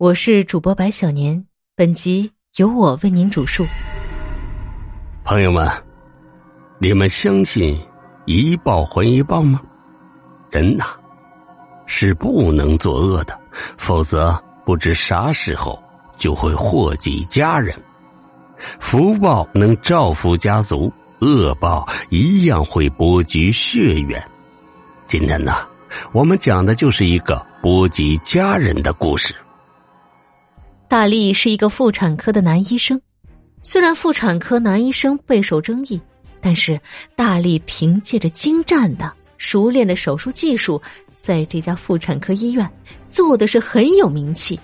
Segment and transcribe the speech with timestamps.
[0.00, 1.44] 我是主播白小年，
[1.76, 3.66] 本集由我为您主述。
[5.24, 5.68] 朋友们，
[6.78, 7.78] 你们相信
[8.24, 9.60] 一报还一报吗？
[10.50, 10.86] 人呐，
[11.84, 13.38] 是不能作恶的，
[13.76, 15.78] 否则不知啥时候
[16.16, 17.78] 就会祸及家人。
[18.80, 20.90] 福报能造福家族，
[21.20, 24.18] 恶报一样会波及血缘。
[25.06, 25.56] 今天呢，
[26.12, 29.34] 我们讲的就是一个波及家人的故事。
[30.90, 33.00] 大力是一个妇产科的男医生，
[33.62, 36.00] 虽然妇产科男医生备受争议，
[36.40, 36.80] 但是
[37.14, 40.82] 大力凭借着精湛的、熟练的手术技术，
[41.20, 42.68] 在这家妇产科医院
[43.08, 44.58] 做的是很有名气。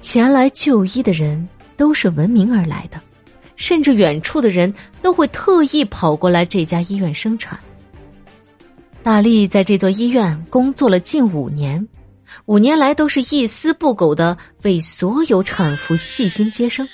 [0.00, 3.00] 前来就医的人都是闻名而来的，
[3.56, 7.58] 甚至远处的人都会特意跑过来这家医院生产。
[9.02, 11.84] 大力在这座医院工作了近五年。
[12.46, 16.88] 五年来都是一丝不苟的为所有产妇细心接生，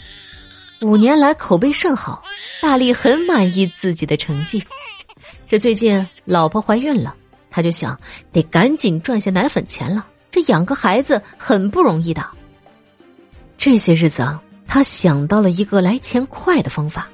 [0.81, 2.23] 五年来口碑甚好，
[2.61, 4.63] 大力很满意自己的成绩。
[5.49, 7.15] 这最近老婆怀孕了，
[7.51, 7.99] 他就想
[8.33, 12.25] 得赶紧赚些奶粉钱了，这养个孩子很不容易的。
[13.59, 17.09] 这些日子啊，他想到了一个来钱快的方法，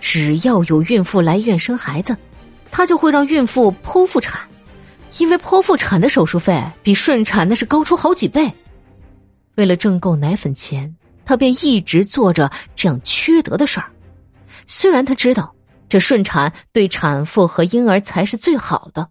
[0.00, 2.16] 只要有孕妇来院生孩子，
[2.70, 4.40] 他就会让孕妇剖腹产。
[5.18, 8.52] 因为剖腹产的手术费比顺产那是高出好几倍，
[9.56, 13.90] 为了挣够奶粉钱，他便一直做着这样缺德的事儿。
[14.66, 15.54] 虽然他知道
[15.88, 19.10] 这顺产对产妇和婴儿才是最好的，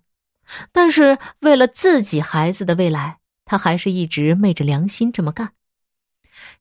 [0.72, 5.52] 但是为了自己孩子的未来，他还是一直昧着良心这么干。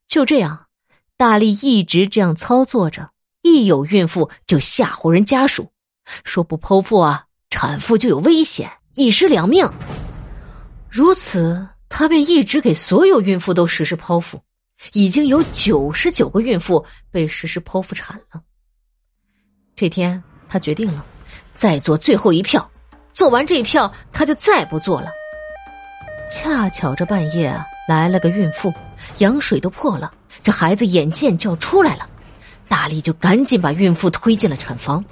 [0.07, 0.67] 就这样，
[1.17, 3.11] 大力一直这样操作着，
[3.43, 5.73] 一有孕妇就吓唬人家属，
[6.25, 8.71] 说不剖腹啊，产妇就有危险。
[8.97, 9.69] 一尸两命，
[10.91, 14.43] 如此，他便一直给所有孕妇都实施剖腹，
[14.95, 18.41] 已经有九十九个孕妇被实施剖腹产了。
[19.77, 21.05] 这天，他决定了，
[21.55, 22.69] 再做最后一票，
[23.13, 25.09] 做完这一票，他就再不做了。
[26.29, 27.57] 恰巧这半夜
[27.89, 28.75] 来了个孕妇，
[29.19, 30.13] 羊水都破了，
[30.43, 32.11] 这孩子眼见就要出来了，
[32.67, 35.05] 大力就赶紧把孕妇推进了产房。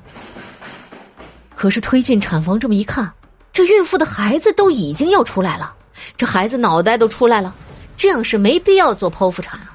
[1.54, 3.12] 可是推进产房这么一看。
[3.58, 5.74] 这孕妇的孩子都已经要出来了，
[6.16, 7.52] 这孩子脑袋都出来了，
[7.96, 9.74] 这样是没必要做剖腹产啊。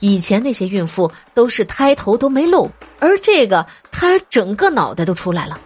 [0.00, 2.68] 以前那些孕妇都是胎头都没露，
[2.98, 5.56] 而这个胎儿整个脑袋都出来了。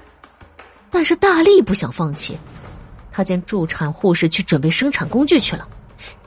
[0.91, 2.39] 但是大力不想放弃，
[3.11, 5.67] 他见助产护士去准备生产工具去了，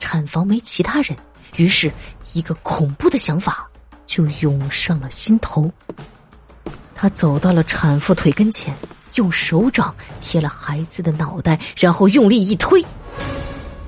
[0.00, 1.16] 产房没其他人，
[1.54, 1.92] 于是
[2.32, 3.70] 一个恐怖的想法
[4.04, 5.70] 就涌上了心头。
[6.92, 8.74] 他走到了产妇腿跟前。
[9.14, 12.84] 用手掌贴了孩子的脑袋，然后用力一推，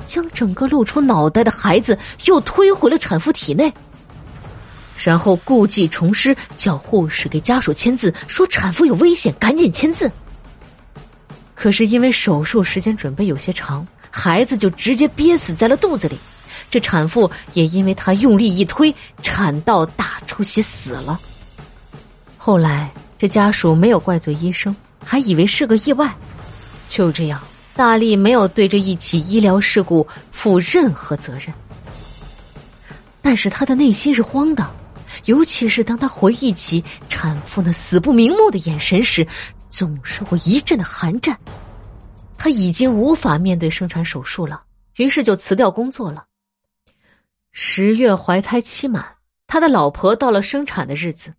[0.05, 3.73] 将整个露出脑袋的孩子又推回了产妇体内。
[4.97, 10.11] 然后故技重施，叫护士给家属签字，说产妇有危险，赶紧签字。
[11.55, 16.19] 可是因为手术时间准备有些长，孩子就直接憋死在了肚子里。
[16.71, 21.19] 这产妇也因为他用力一推，产道大出血死了。
[22.37, 24.75] 后来这家属没有怪罪医生。
[25.05, 26.15] 还以为是个意外，
[26.89, 27.43] 就这样，
[27.75, 31.53] 大力没有对这一起医疗事故负任何责任。
[33.21, 34.69] 但是他的内心是慌的，
[35.27, 39.27] 尤其是当他回忆起产妇那死不瞑目的眼神时，
[39.71, 41.39] 总是会一阵的寒战。
[42.37, 44.63] 他已经无法面对生产手术了，
[44.97, 46.25] 于是就辞掉工作了。
[47.53, 49.05] 十月怀胎期满，
[49.47, 51.33] 他的老婆到了生产的日子。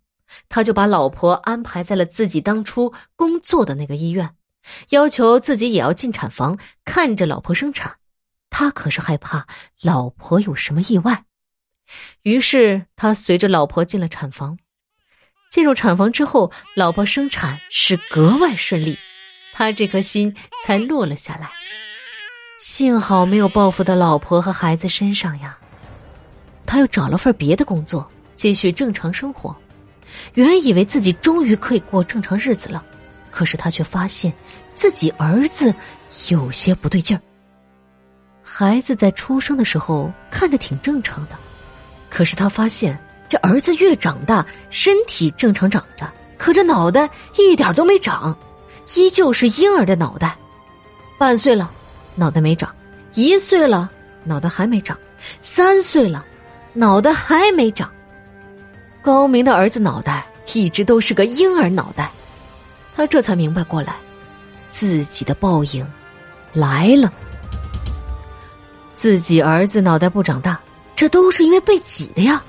[0.48, 4.30] 他就把老婆安排在了自己当初工作的那个医院，
[4.90, 7.96] 要求自己也要进产房看着老婆生产。
[8.50, 9.46] 他可是害怕
[9.82, 11.24] 老婆有什么意外，
[12.22, 14.58] 于是他随着老婆进了产房。
[15.50, 18.98] 进入产房之后，老婆生产是格外顺利，
[19.52, 20.34] 他这颗心
[20.64, 21.50] 才落了下来。
[22.58, 25.56] 幸好没有报复到老婆和孩子身上呀，
[26.64, 29.54] 他又找了份别的工作，继续正常生活。
[30.34, 32.84] 原以为自己终于可以过正常日子了，
[33.30, 34.32] 可是他却发现
[34.74, 35.74] 自己儿子
[36.28, 37.20] 有些不对劲儿。
[38.42, 41.30] 孩子在出生的时候看着挺正常的，
[42.10, 46.06] 可是他发现这儿子越长大，身体正常长着，
[46.38, 47.08] 可这脑袋
[47.38, 48.36] 一点都没长，
[48.94, 50.36] 依旧是婴儿的脑袋。
[51.18, 51.70] 半岁了，
[52.14, 52.68] 脑袋没长；
[53.14, 53.90] 一岁了，
[54.24, 54.96] 脑袋还没长；
[55.40, 56.24] 三岁了，
[56.74, 57.90] 脑袋还没长。
[59.04, 62.10] 高明的儿子脑袋一直都是个婴儿脑袋，
[62.96, 63.94] 他这才明白过来，
[64.70, 65.86] 自己的报应
[66.54, 67.12] 来了。
[68.94, 70.58] 自己儿子脑袋不长大，
[70.94, 72.42] 这都是因为被挤的呀。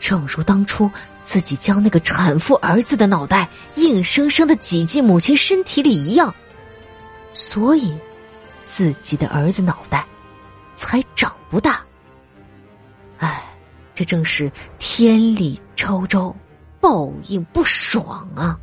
[0.00, 0.90] 正如当初
[1.22, 6.34] 自己将那个产妇儿子的脑袋硬生生的挤进母亲身体里一样，
[7.34, 7.94] 所以
[8.64, 10.06] 自己的儿子脑袋
[10.74, 11.82] 才长不大。
[14.02, 14.50] 这正是
[14.80, 16.34] 天理昭昭，
[16.80, 18.58] 报应不爽啊！